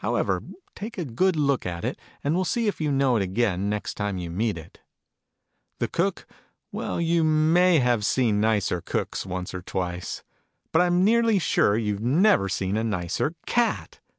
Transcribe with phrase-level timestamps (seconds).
[0.00, 0.42] However,
[0.76, 3.94] take a good look at it, and we'll see if you know it again, next
[3.94, 4.80] time you meet it!
[5.78, 6.26] The Cook
[6.70, 10.22] well, you may have seen nicer cooks, once or twice.
[10.72, 14.00] But I m nearly sure you've never seen a nicer Cat!